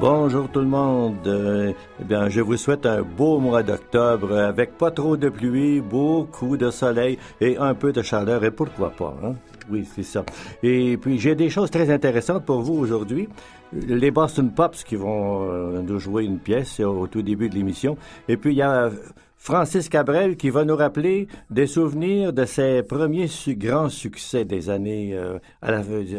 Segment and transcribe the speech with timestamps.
[0.00, 1.74] Bonjour tout le monde.
[2.00, 6.56] Eh bien, je vous souhaite un beau mois d'octobre avec pas trop de pluie, beaucoup
[6.56, 9.14] de soleil et un peu de chaleur et pourquoi pas.
[9.22, 9.34] Hein?
[9.70, 10.24] Oui, c'est ça.
[10.62, 13.28] Et puis j'ai des choses très intéressantes pour vous aujourd'hui.
[13.74, 17.98] Les Boston Pops qui vont euh, nous jouer une pièce au tout début de l'émission.
[18.26, 18.90] Et puis il y a
[19.36, 25.12] Francis Cabrel qui va nous rappeler des souvenirs de ses premiers grands succès des années
[25.14, 25.38] euh,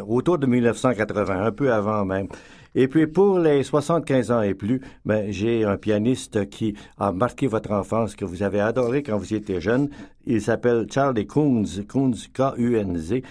[0.08, 2.28] autour de 1980, un peu avant même.
[2.76, 7.48] Et puis pour les 75 ans et plus, ben, j'ai un pianiste qui a marqué
[7.48, 9.90] votre enfance, que vous avez adoré quand vous étiez jeune.
[10.26, 13.22] Il s'appelle Charlie Kunz, Kunz, K-U-N-Z.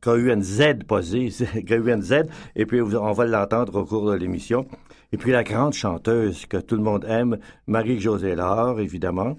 [0.00, 2.14] K-U-N-Z, pas K-U-N-Z,
[2.56, 4.66] et puis on va l'entendre au cours de l'émission.
[5.12, 9.36] Et puis la grande chanteuse que tout le monde aime, Marie-Josée Laure, évidemment.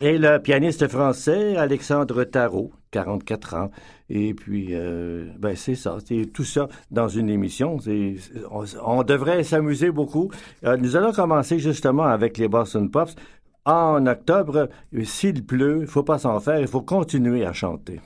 [0.00, 3.70] Et le pianiste français, Alexandre Tarot, 44 ans.
[4.10, 7.76] Et puis, euh, ben c'est ça, c'est tout ça dans une émission.
[8.82, 10.30] On, devrait s'amuser beaucoup.
[10.64, 13.14] Euh, nous allons commencer justement avec les Boston Pops.
[13.64, 14.70] En octobre,
[15.02, 18.00] s'il pleut, il faut pas s'en faire, il faut continuer à chanter.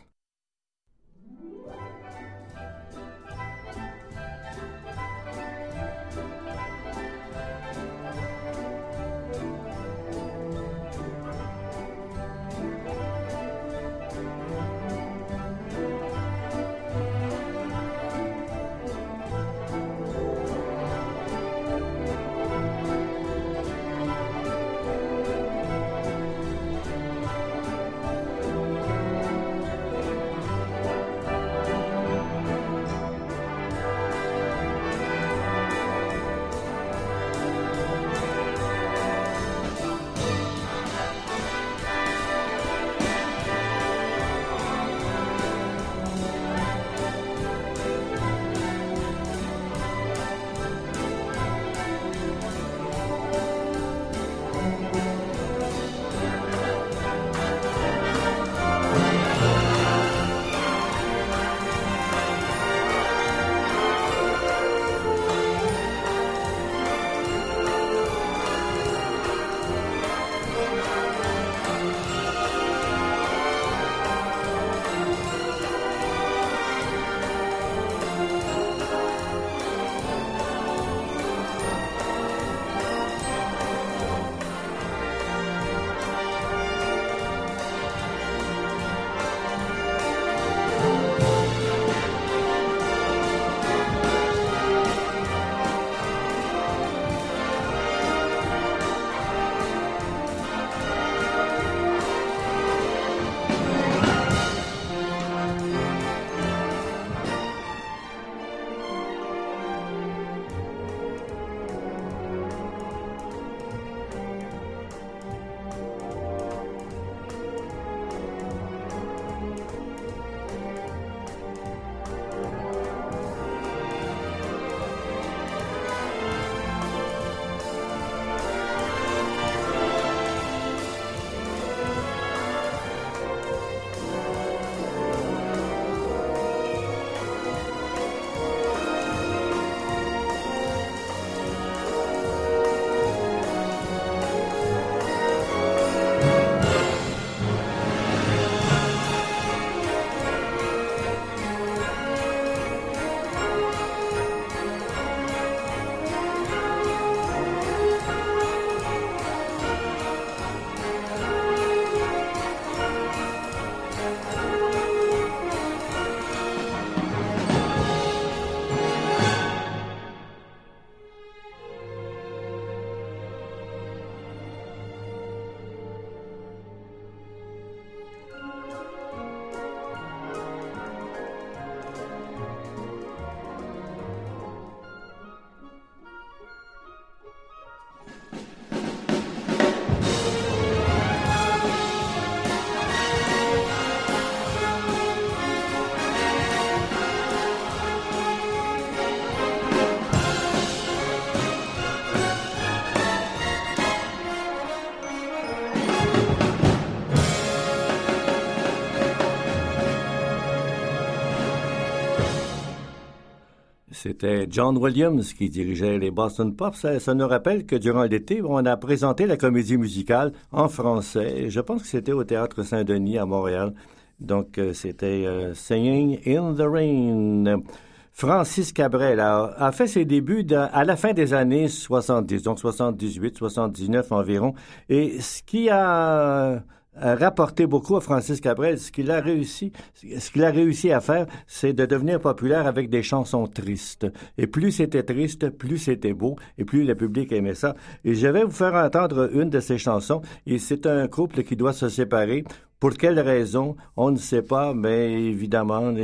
[214.03, 216.99] C'était John Williams qui dirigeait les Boston Pops.
[216.99, 221.51] Ça, nous rappelle que durant l'été, on a présenté la comédie musicale en français.
[221.51, 223.75] Je pense que c'était au Théâtre Saint-Denis à Montréal.
[224.19, 227.63] Donc, euh, c'était euh, Singing in the Rain.
[228.11, 234.11] Francis Cabrel a, fait ses débuts à la fin des années 70, donc 78, 79
[234.11, 234.55] environ.
[234.89, 236.65] Et ce qui a
[236.95, 238.79] rapporté beaucoup à Francis Cabrel.
[238.79, 242.91] Ce qu'il a réussi, ce qu'il a réussi à faire, c'est de devenir populaire avec
[242.91, 244.07] des chansons tristes.
[244.39, 247.75] Et plus c'était triste, plus c'était beau, et plus le public aimait ça.
[248.05, 250.23] Et je vais vous faire entendre une de ces chansons.
[250.47, 252.45] Et c'est un couple qui doit se séparer.
[252.83, 255.95] Pour quelle raison, on ne sait pas, mais évidemment,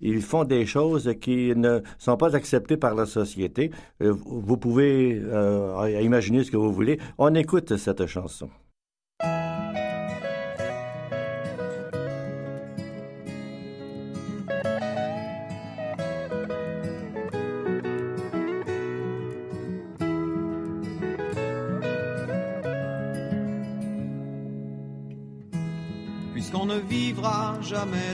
[0.00, 3.70] ils, font des choses qui ne sont pas acceptées par la société.
[4.02, 6.98] Euh, vous pouvez euh, imaginer ce que vous voulez.
[7.18, 8.50] On écoute cette chanson.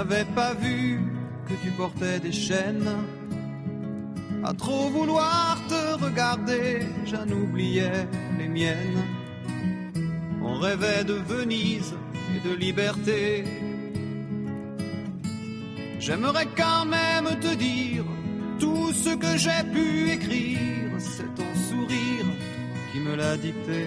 [0.00, 0.98] N'avais pas vu
[1.46, 2.92] que tu portais des chaînes.
[4.42, 8.08] À trop vouloir te regarder, j'en oubliais
[8.38, 9.04] les miennes.
[10.42, 11.94] On rêvait de Venise
[12.34, 13.44] et de liberté.
[15.98, 18.04] J'aimerais quand même te dire
[18.58, 22.28] tout ce que j'ai pu écrire, c'est ton sourire
[22.90, 23.82] qui me l'a dicté.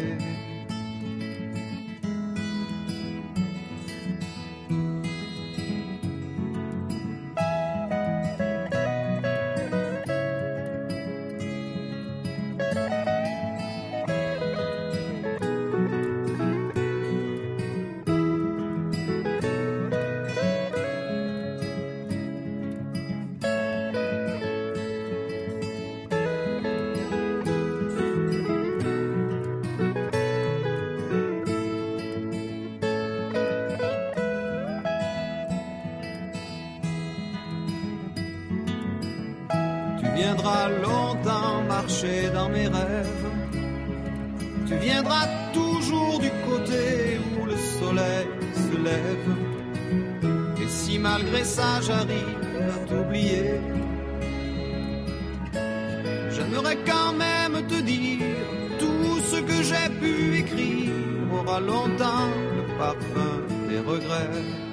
[40.69, 43.29] Longtemps marcher dans mes rêves.
[44.67, 49.29] Tu viendras toujours du côté où le soleil se lève.
[50.61, 53.59] Et si malgré ça j'arrive à t'oublier,
[56.31, 58.25] j'aimerais quand même te dire
[58.79, 60.91] tout ce que j'ai pu écrire
[61.39, 63.35] aura longtemps le parfum
[63.69, 64.72] des regrets.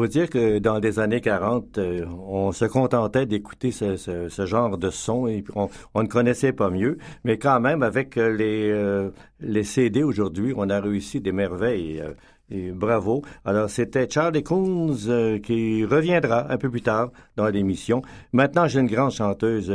[0.00, 4.88] Faut dire que dans les années 40, euh, on se contentait d'écouter ce, genre de
[4.88, 5.68] son et on,
[6.02, 6.96] ne connaissait pas mieux.
[7.24, 12.02] Mais quand même, avec euh, les, euh, CD aujourd'hui, on a réussi des merveilles.
[12.50, 13.22] Bravo.
[13.44, 14.96] Alors, c'était Charlie Coons
[15.42, 18.00] qui reviendra un peu plus tard dans l'émission.
[18.32, 19.70] Maintenant, j'ai une grande chanteuse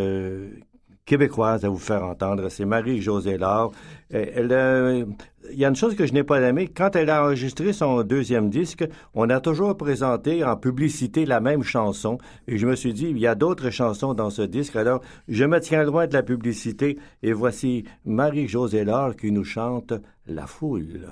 [1.06, 2.50] québécoise à vous faire entendre.
[2.50, 3.72] C'est Marie-Josée Laure.
[4.10, 5.06] Elle, euh,
[5.52, 6.68] il y a une chose que je n'ai pas aimée.
[6.68, 11.64] Quand elle a enregistré son deuxième disque, on a toujours présenté en publicité la même
[11.64, 12.18] chanson.
[12.48, 14.76] Et je me suis dit, il y a d'autres chansons dans ce disque.
[14.76, 16.98] Alors, je me tiens loin de la publicité.
[17.22, 19.94] Et voici Marie-Josée Laure qui nous chante
[20.28, 21.08] La foule.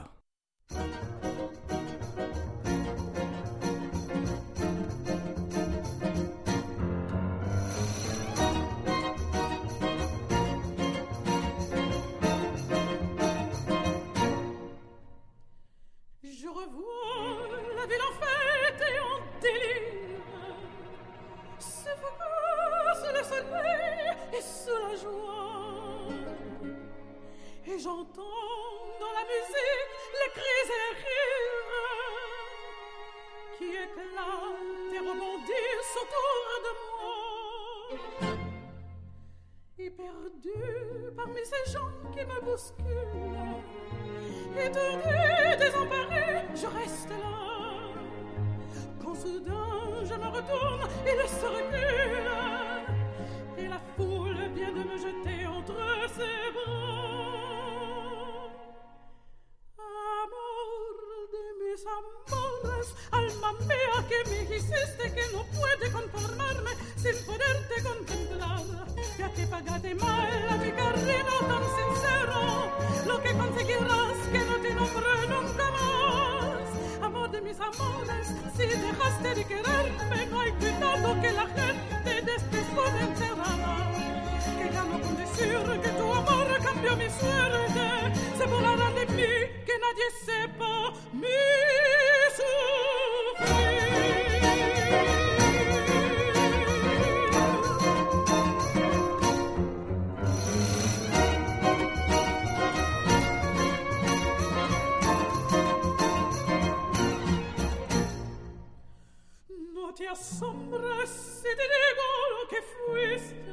[110.34, 113.52] Te asombres si te digo lo que fuiste.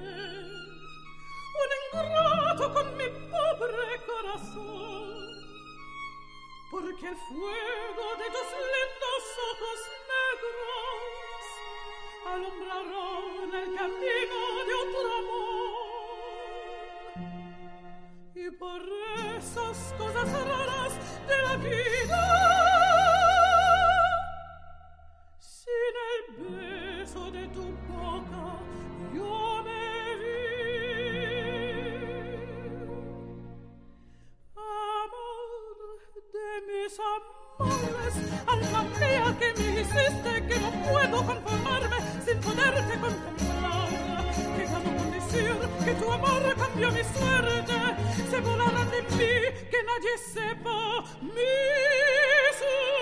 [1.63, 5.09] Un ingrato con mi pobre corazón.
[6.71, 9.81] Porque el fuego de tus lindos ojos
[10.15, 11.41] negros
[12.27, 15.91] alumbraron el camino de otro amor.
[18.35, 18.83] Y por
[19.37, 20.93] esas cosas raras
[21.27, 22.40] de la vida
[37.59, 38.15] amores
[38.47, 43.89] alma mía que me hiciste que no puedo conformarme sin poderte contemplar
[44.57, 47.75] que gano con decir que tu amor cambió mi suerte.
[48.31, 49.35] Se volará de mí
[49.71, 51.53] que nadie sepa mi
[52.59, 53.00] sufrir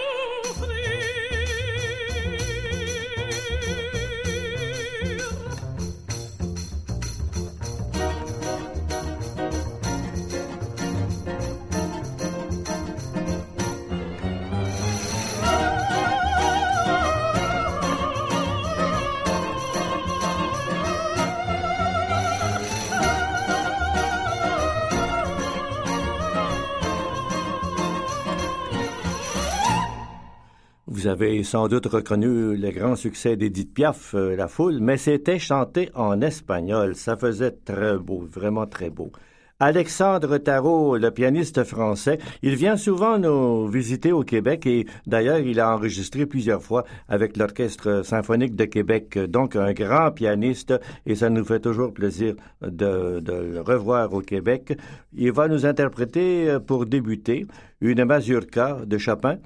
[30.98, 35.38] Vous avez sans doute reconnu le grand succès d'Edith Piaf, euh, La Foule, mais c'était
[35.38, 36.96] chanté en espagnol.
[36.96, 39.12] Ça faisait très beau, vraiment très beau.
[39.60, 45.60] Alexandre Tarot, le pianiste français, il vient souvent nous visiter au Québec et d'ailleurs il
[45.60, 50.74] a enregistré plusieurs fois avec l'Orchestre symphonique de Québec, donc un grand pianiste
[51.06, 54.76] et ça nous fait toujours plaisir de, de le revoir au Québec.
[55.12, 57.46] Il va nous interpréter euh, pour débuter
[57.80, 59.38] une mazurka de Chopin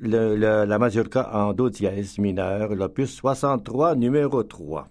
[0.00, 4.88] le, le, la mazurka en do dièse mineur, l'opus 63, numéro 3.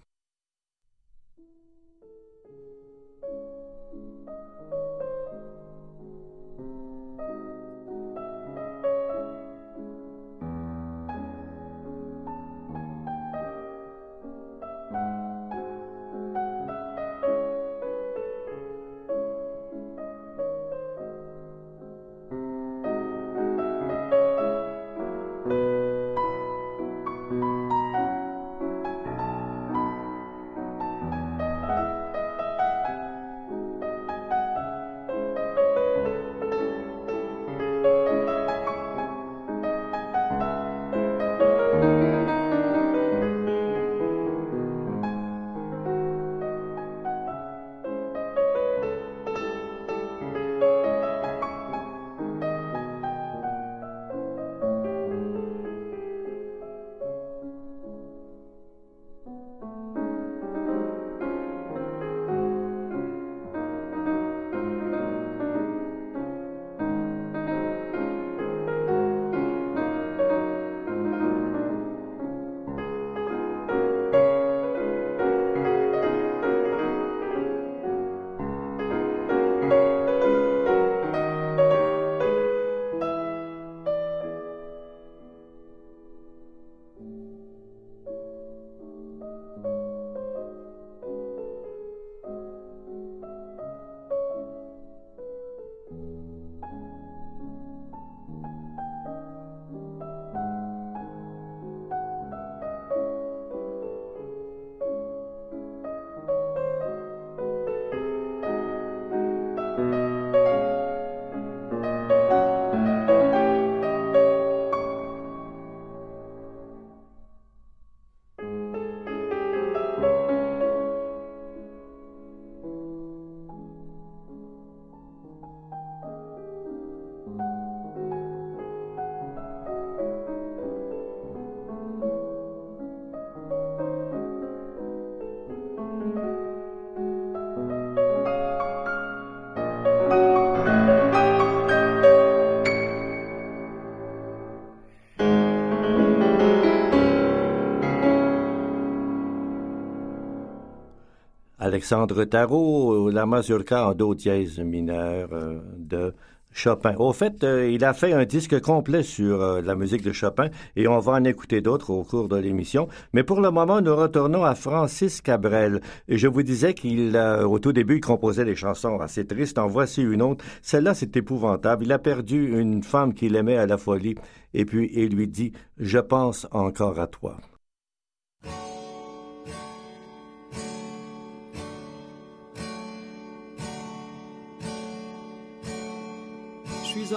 [151.81, 156.13] Alexandre Tarot, la mazurka en do dièse mineur euh, de
[156.51, 156.93] Chopin.
[156.99, 160.49] Au fait, euh, il a fait un disque complet sur euh, la musique de Chopin
[160.75, 162.87] et on va en écouter d'autres au cours de l'émission.
[163.13, 165.81] Mais pour le moment, nous retournons à Francis Cabrel.
[166.07, 169.57] Et je vous disais qu'il, au tout début, il composait des chansons assez tristes.
[169.57, 170.45] En voici une autre.
[170.61, 171.83] Celle-là, c'est épouvantable.
[171.83, 174.13] Il a perdu une femme qu'il aimait à la folie
[174.53, 177.37] et puis il lui dit, je pense encore à toi.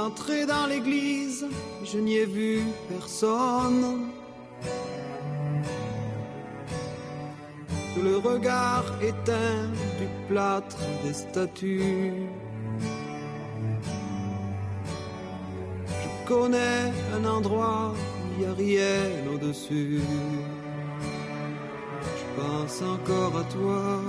[0.04, 1.46] Entré dans l'église,
[1.84, 4.10] je n'y ai vu personne.
[7.94, 9.68] Que le regard éteint
[10.00, 12.12] du plâtre des statues.
[15.88, 20.00] Je connais un endroit où il n'y a rien au-dessus.
[22.18, 24.00] Je pense encore à toi.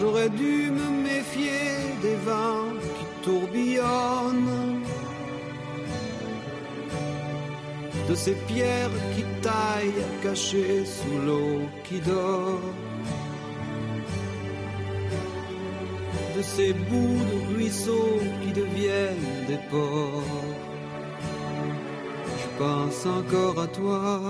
[0.00, 1.60] J'aurais dû me méfier
[2.00, 4.82] des vents qui tourbillonnent,
[8.08, 12.60] de ces pierres qui taillent cachées sous l'eau qui dort,
[16.34, 20.46] de ces bouts de ruisseaux qui deviennent des ports.
[22.42, 24.20] Je pense encore à toi.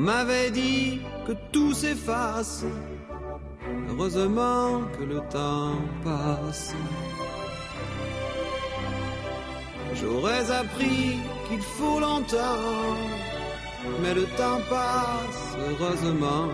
[0.00, 2.64] M'avait dit que tout s'efface,
[3.88, 6.74] heureusement que le temps passe.
[9.94, 12.96] J'aurais appris qu'il faut longtemps,
[14.02, 16.48] mais le temps passe, heureusement,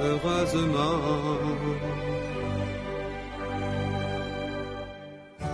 [0.00, 0.98] heureusement.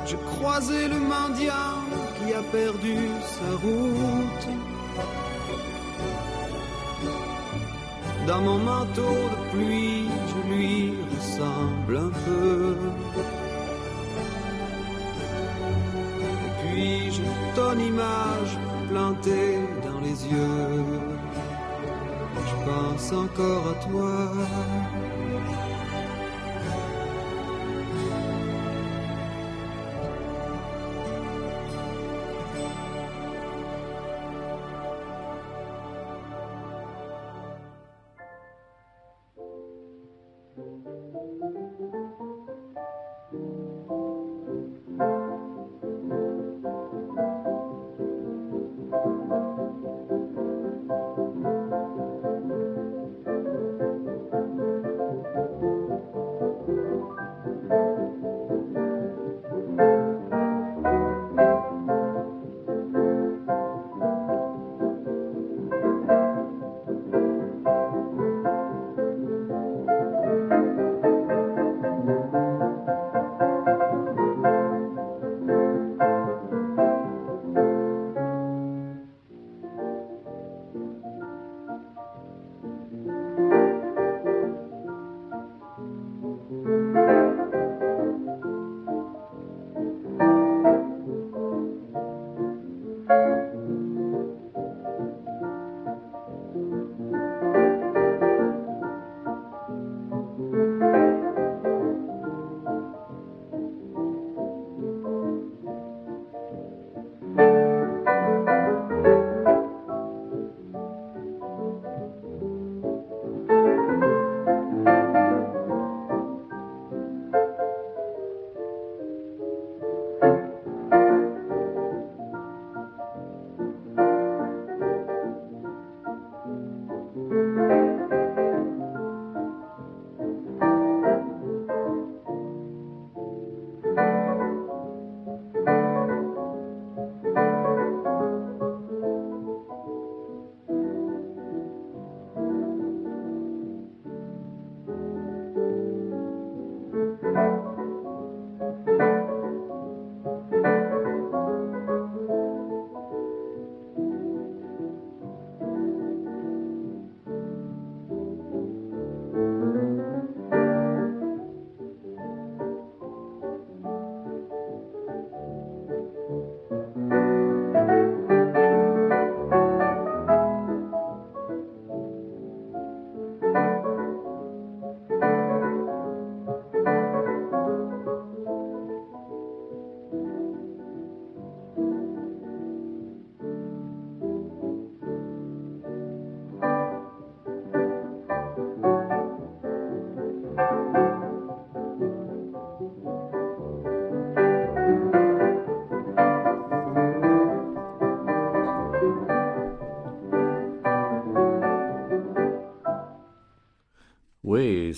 [0.06, 1.78] J'ai croisé le mendiant
[2.16, 2.98] qui a perdu
[3.36, 4.46] sa route
[8.30, 12.76] Dans mon manteau de pluie, je lui ressemble un peu.
[16.38, 18.52] Et puis j'ai ton image
[18.88, 20.84] plantée dans les yeux.
[22.50, 24.12] Je pense encore à toi.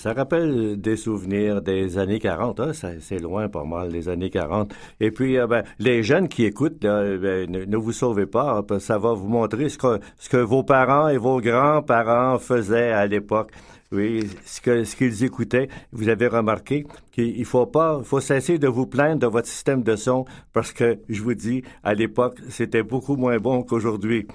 [0.03, 2.59] Ça rappelle des souvenirs des années 40.
[2.59, 2.71] Hein?
[2.99, 4.73] C'est loin pas mal, les années 40.
[4.99, 8.61] Et puis, euh, ben, les jeunes qui écoutent, ben, ne, vous sauvez pas.
[8.69, 12.91] Hein, ça va vous montrer ce que, ce que vos parents et vos grands-parents faisaient
[12.91, 13.51] à l'époque.
[13.93, 18.67] Oui, ce que ce qu'ils écoutaient, vous avez remarqué qu'il faut pas, faut cesser de
[18.67, 22.83] vous plaindre de votre système de son parce que je vous dis, à l'époque, c'était
[22.83, 24.27] beaucoup moins bon qu'aujourd'hui.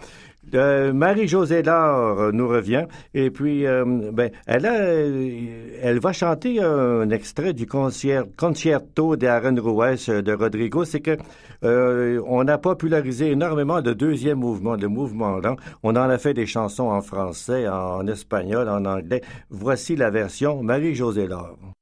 [0.55, 4.75] Euh, Marie-Josée Laure nous revient et puis euh, ben elle a,
[5.83, 10.85] elle va chanter un extrait du concert, concerto d'Arenrouès de Rodrigo.
[10.85, 11.17] C'est que
[11.65, 15.57] euh, on a popularisé énormément le deuxième mouvement, le mouvement lent.
[15.83, 19.23] On en a fait des chansons en français, en espagnol, en anglais.
[19.51, 21.78] Voici la version Marie-Josée Laure.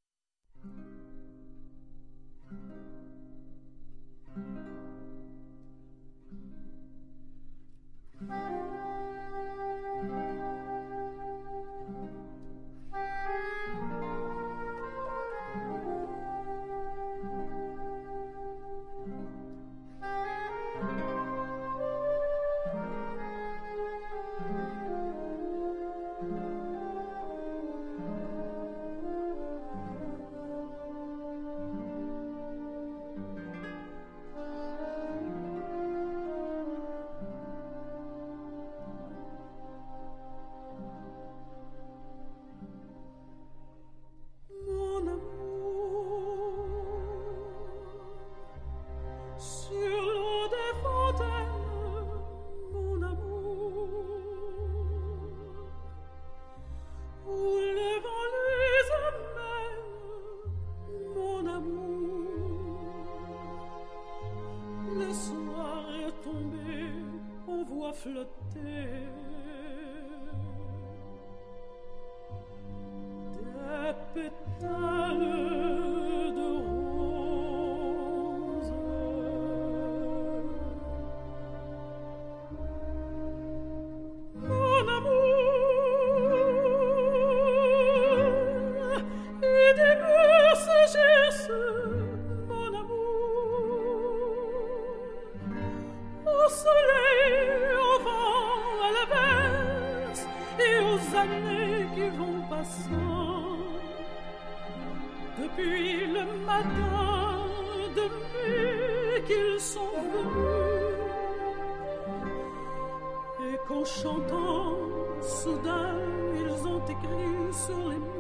[113.43, 114.77] Et qu'en chantant,
[115.21, 115.95] soudain,
[116.35, 118.17] ils ont écrit sur les murs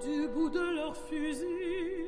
[0.00, 1.98] du bout de leur fusil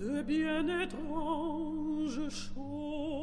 [0.00, 3.19] de bien étranges choses.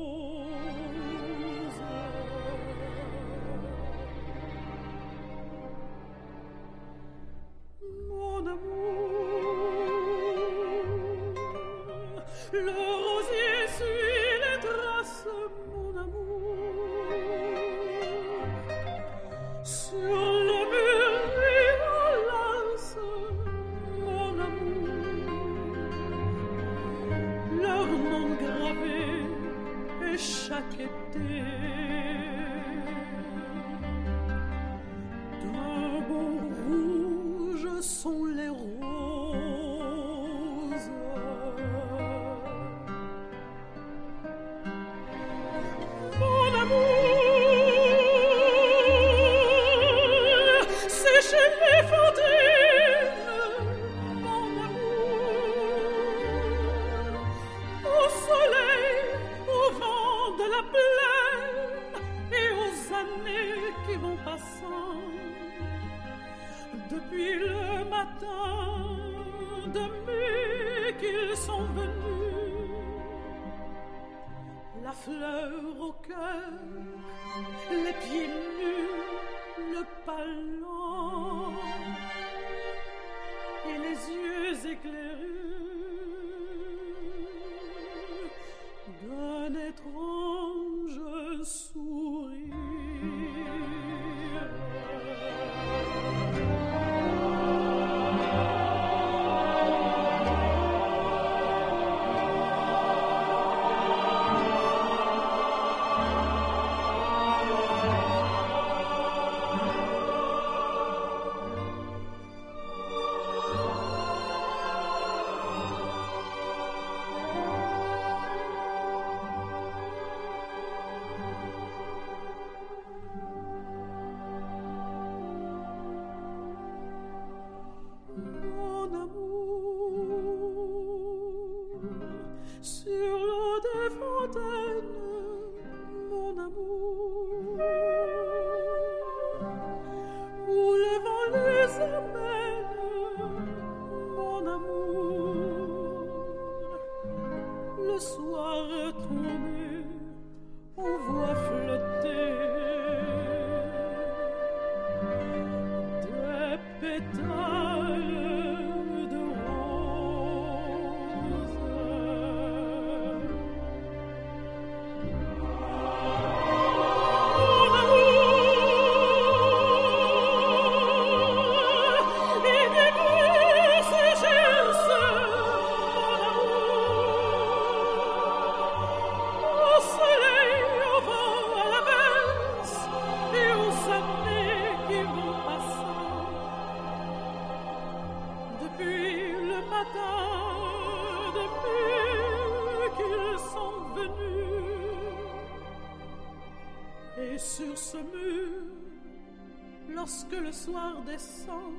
[200.07, 201.73] lorsque le soir descend,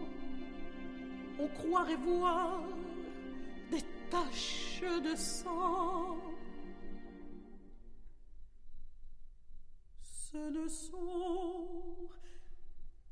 [1.41, 2.61] on croirait voir
[3.71, 6.19] des taches de sang.
[10.03, 12.11] Ce ne sont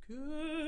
[0.07, 0.66] que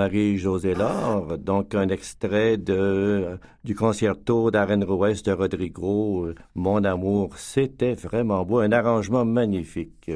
[0.00, 8.42] Marie-Josée Laure, donc un extrait de, du concerto d'Arennes-Rouest de Rodrigo, Mon amour, c'était vraiment
[8.46, 10.10] beau, un arrangement magnifique.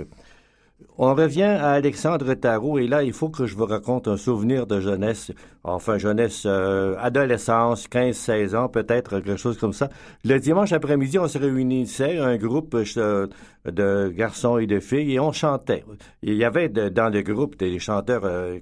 [0.97, 4.67] On revient à Alexandre Tarot et là, il faut que je vous raconte un souvenir
[4.67, 5.33] de jeunesse,
[5.65, 9.89] enfin jeunesse, euh, adolescence, 15-16 ans peut-être, quelque chose comme ça.
[10.25, 13.27] Le dimanche après-midi, on se réunissait, un groupe euh,
[13.65, 15.85] de garçons et de filles, et on chantait.
[16.23, 18.59] Il y avait dans le groupe des chanteurs, euh,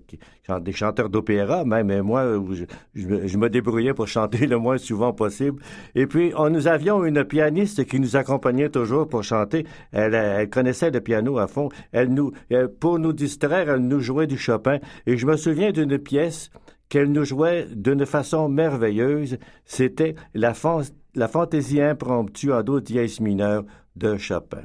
[0.61, 2.25] des chanteurs d'opéra, même moi,
[2.95, 5.63] je, me débrouillais pour chanter le moins souvent possible.
[5.95, 9.67] Et puis, on, nous avions une pianiste qui nous accompagnait toujours pour chanter.
[9.93, 11.69] Elle, connaissait le piano à fond.
[12.15, 12.33] Nous,
[12.81, 14.79] pour nous distraire, elle nous jouait du Chopin.
[15.07, 16.51] Et je me souviens d'une pièce
[16.89, 19.39] qu'elle nous jouait d'une façon merveilleuse.
[19.65, 20.53] C'était la,
[21.15, 23.65] la fantaisie impromptue en do dièse mineur
[23.97, 24.63] de Chopin.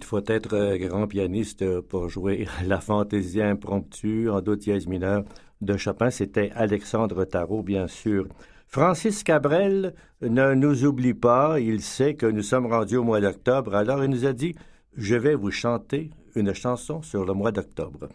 [0.00, 5.24] Il faut être grand pianiste pour jouer la fantaisie impromptue en do dièse mineur
[5.60, 6.08] de Chopin.
[6.08, 8.26] C'était Alexandre Tarot, bien sûr.
[8.66, 11.60] Francis Cabrel ne nous oublie pas.
[11.60, 13.74] Il sait que nous sommes rendus au mois d'octobre.
[13.74, 14.54] Alors il nous a dit
[14.96, 18.08] Je vais vous chanter une chanson sur le mois d'octobre.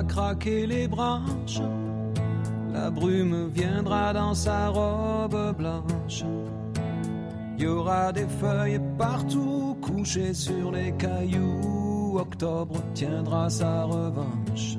[0.00, 1.60] Craquer les branches,
[2.72, 6.24] la brume viendra dans sa robe blanche.
[7.56, 12.18] Il y aura des feuilles partout couchées sur les cailloux.
[12.18, 14.78] Octobre tiendra sa revanche.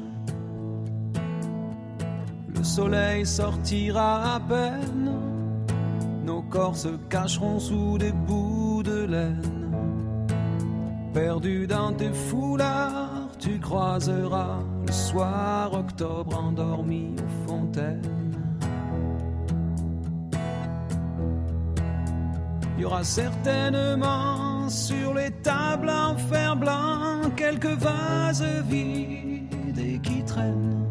[2.56, 5.12] Le soleil sortira à peine,
[6.26, 9.72] nos corps se cacheront sous des bouts de laine.
[11.14, 18.02] Perdu dans tes foulards tu croiseras soir octobre endormi aux fontaines.
[22.78, 30.24] Il y aura certainement sur les tables en fer blanc quelques vases vides et qui
[30.24, 30.86] traînent.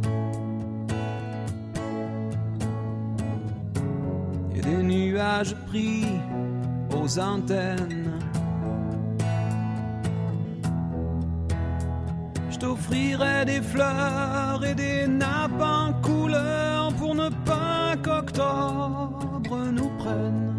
[4.54, 6.06] Et des nuages pris
[6.92, 8.01] aux antennes.
[12.62, 20.54] T'offrirai des fleurs et des nappes en couleur pour ne pas qu'octobre nous prenne.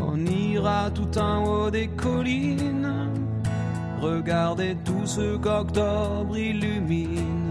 [0.00, 3.10] On ira tout en haut des collines,
[4.00, 7.50] regarder tout ce qu'octobre illumine.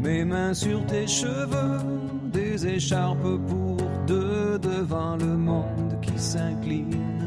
[0.00, 1.80] Mes mains sur tes cheveux,
[2.30, 3.78] des écharpes pour
[4.60, 7.17] devant le monde qui s'incline.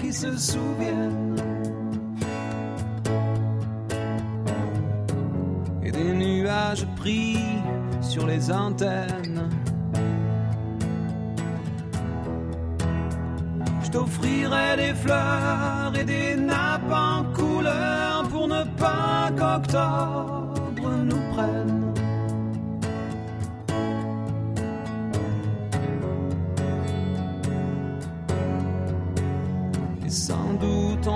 [0.00, 1.36] Qui se souviennent.
[5.82, 7.38] Et des nuages pris
[8.00, 9.48] sur les antennes.
[13.82, 21.93] Je t'offrirai des fleurs et des nappes en couleur pour ne pas qu'octobre nous prenne.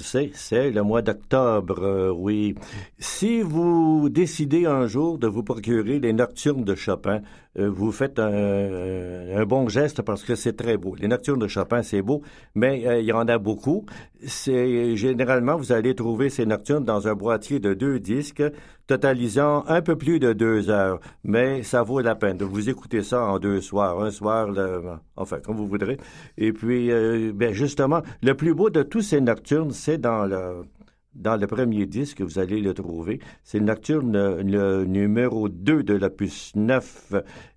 [0.00, 2.54] C'est le mois d'octobre, euh, oui.
[2.98, 7.22] Si vous décidez un jour de vous procurer les nocturnes de Chopin,
[7.58, 10.94] vous faites un, bon geste parce que c'est très beau.
[10.96, 12.22] Les nocturnes de Chopin, c'est beau,
[12.54, 13.86] mais euh, il y en a beaucoup.
[14.26, 18.42] C'est généralement vous allez trouver ces nocturnes dans un boîtier de deux disques,
[18.86, 21.00] totalisant un peu plus de deux heures.
[21.24, 24.48] Mais ça vaut la peine de vous écouter ça en deux soirs, un soir,
[25.16, 25.98] enfin comme vous voudrez.
[26.36, 30.64] Et puis, euh, ben justement, le plus beau de tous ces nocturnes, c'est dans le
[31.16, 33.20] dans le premier disque, vous allez le trouver.
[33.42, 37.14] C'est le nocturne le numéro 2 de l'opus 9.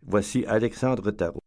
[0.07, 1.38] Voici Alexandre Tarot.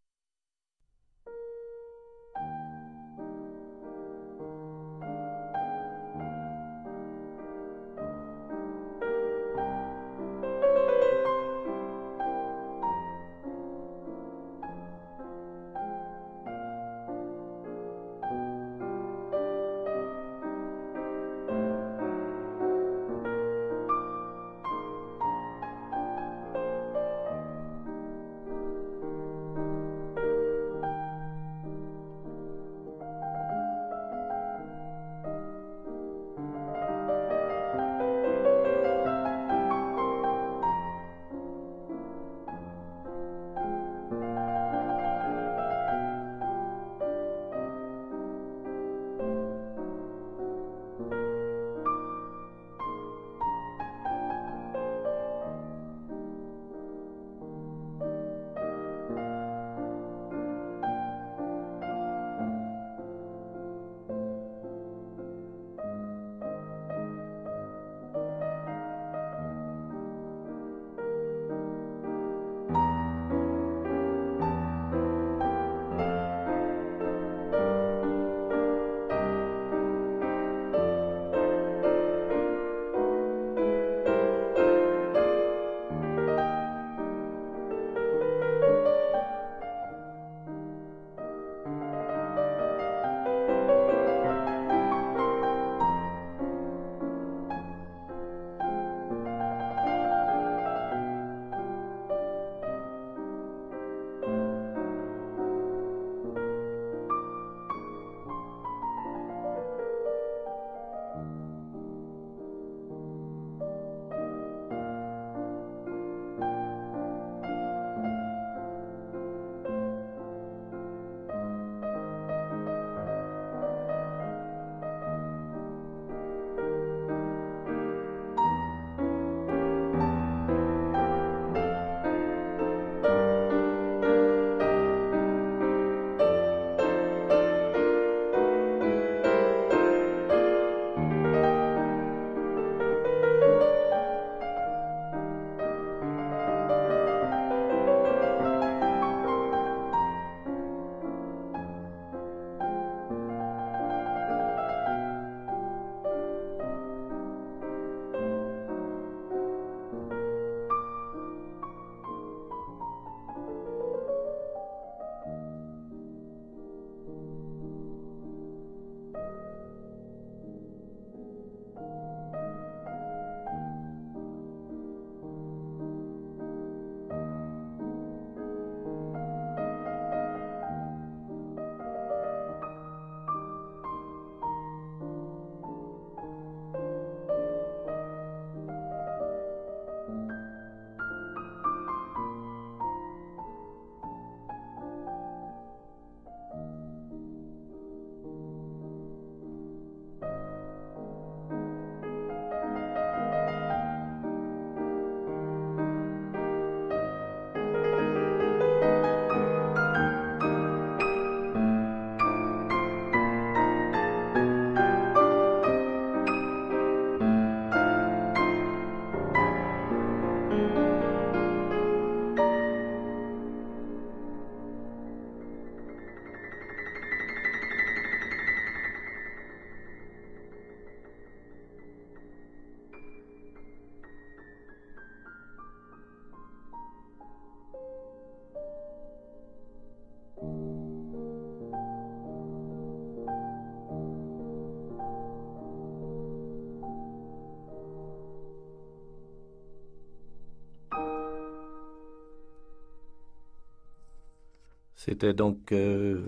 [255.04, 256.20] C'était donc, euh,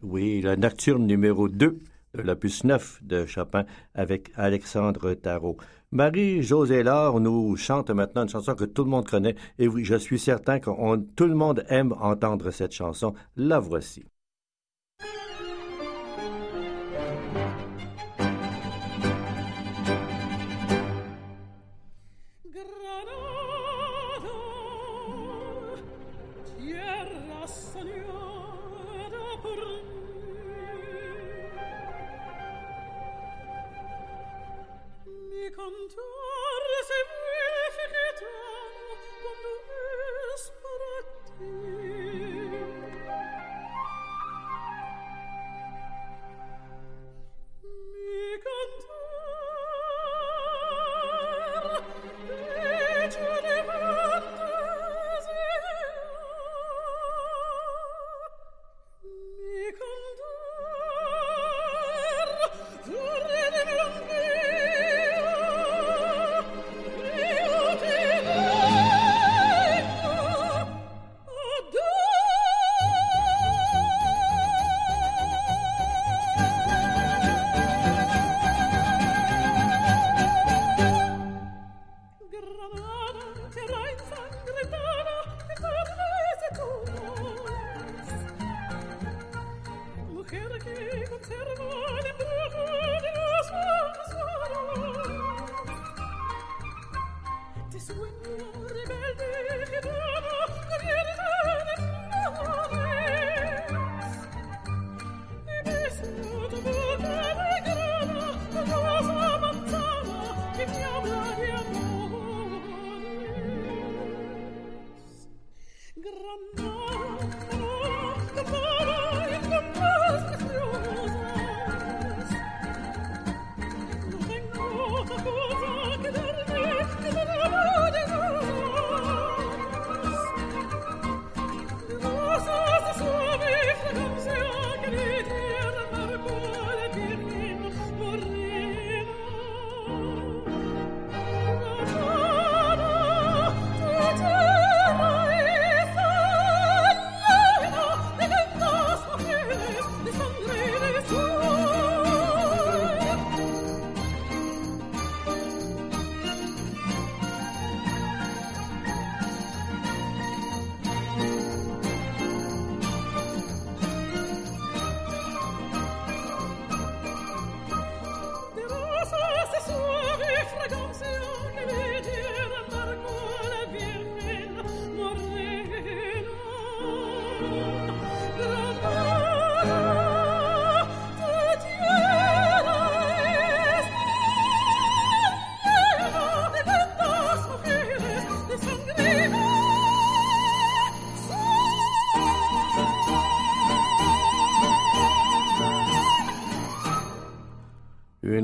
[0.00, 1.78] oui, la nocturne numéro 2
[2.14, 5.58] de l'opus 9 de Chopin avec Alexandre Tarot.
[5.92, 9.96] Marie-Josée Laure nous chante maintenant une chanson que tout le monde connaît et oui, je
[9.96, 10.70] suis certain que
[11.14, 13.12] tout le monde aime entendre cette chanson.
[13.36, 14.06] La voici.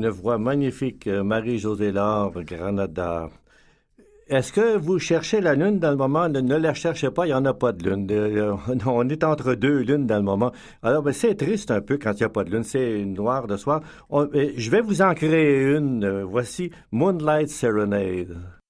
[0.01, 3.29] Une voix magnifique, euh, Marie-Josée Laure, Granada.
[4.27, 6.27] Est-ce que vous cherchez la lune dans le moment?
[6.27, 8.07] Ne, la cherchez pas, il n'y en a pas de lune.
[8.09, 8.55] Euh,
[8.87, 10.51] on est entre deux lunes dans le moment.
[10.81, 12.63] Alors, ben, c'est triste un peu quand il n'y a pas de lune.
[12.63, 13.81] C'est noir de soir.
[14.11, 16.23] Euh, je vais vous en créer une.
[16.23, 18.60] voici Moonlight Serenade.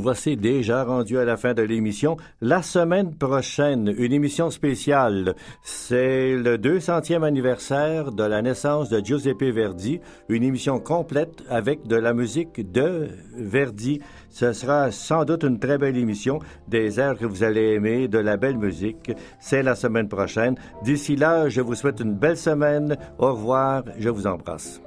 [0.00, 2.16] Voici déjà rendu à la fin de l'émission.
[2.40, 5.34] La semaine prochaine, une émission spéciale.
[5.62, 10.00] C'est le 200e anniversaire de la naissance de Giuseppe Verdi.
[10.28, 14.00] Une émission complète avec de la musique de Verdi.
[14.30, 16.38] Ce sera sans doute une très belle émission,
[16.68, 19.12] des airs que vous allez aimer, de la belle musique.
[19.40, 20.56] C'est la semaine prochaine.
[20.82, 22.96] D'ici là, je vous souhaite une belle semaine.
[23.18, 23.84] Au revoir.
[23.98, 24.85] Je vous embrasse.